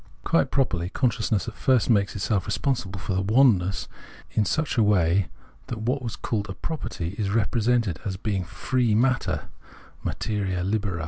[0.23, 3.87] Quite properly consciousness at first makes itself responsible for the" oneness"
[4.35, 5.27] in such a way
[5.67, 9.49] that what was called a property is repre sented as being" free matter"
[10.03, 10.99] {materia libera).